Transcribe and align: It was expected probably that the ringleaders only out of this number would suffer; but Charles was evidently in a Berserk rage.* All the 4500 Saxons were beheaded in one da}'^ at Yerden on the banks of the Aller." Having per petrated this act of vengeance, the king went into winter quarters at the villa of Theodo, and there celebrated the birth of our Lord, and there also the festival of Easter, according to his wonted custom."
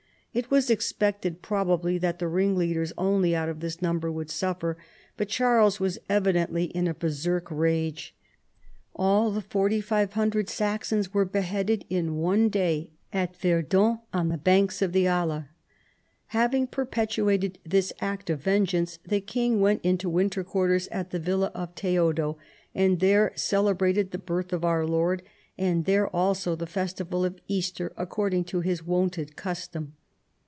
It 0.33 0.49
was 0.49 0.69
expected 0.69 1.41
probably 1.41 1.97
that 1.97 2.19
the 2.19 2.27
ringleaders 2.29 2.93
only 2.97 3.35
out 3.35 3.49
of 3.49 3.59
this 3.59 3.81
number 3.81 4.09
would 4.09 4.29
suffer; 4.29 4.77
but 5.17 5.27
Charles 5.27 5.81
was 5.81 5.99
evidently 6.07 6.63
in 6.67 6.87
a 6.87 6.93
Berserk 6.93 7.51
rage.* 7.51 8.15
All 8.95 9.31
the 9.31 9.41
4500 9.41 10.47
Saxons 10.47 11.13
were 11.13 11.25
beheaded 11.25 11.83
in 11.89 12.15
one 12.15 12.49
da}'^ 12.49 12.91
at 13.11 13.33
Yerden 13.41 13.99
on 14.13 14.29
the 14.29 14.37
banks 14.37 14.81
of 14.81 14.93
the 14.93 15.09
Aller." 15.09 15.49
Having 16.27 16.67
per 16.67 16.85
petrated 16.85 17.57
this 17.65 17.91
act 17.99 18.29
of 18.29 18.39
vengeance, 18.39 18.99
the 19.05 19.19
king 19.19 19.59
went 19.59 19.81
into 19.83 20.07
winter 20.07 20.45
quarters 20.45 20.87
at 20.93 21.09
the 21.11 21.19
villa 21.19 21.51
of 21.53 21.75
Theodo, 21.75 22.37
and 22.73 23.01
there 23.01 23.33
celebrated 23.35 24.11
the 24.11 24.17
birth 24.17 24.53
of 24.53 24.63
our 24.63 24.85
Lord, 24.87 25.23
and 25.57 25.83
there 25.83 26.07
also 26.07 26.55
the 26.55 26.65
festival 26.67 27.25
of 27.25 27.37
Easter, 27.49 27.91
according 27.97 28.45
to 28.45 28.61
his 28.61 28.81
wonted 28.81 29.35
custom." 29.35 29.97